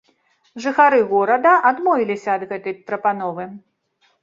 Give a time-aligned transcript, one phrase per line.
[0.63, 3.49] Жыхары горада адмовіліся ад гэтай прапановы.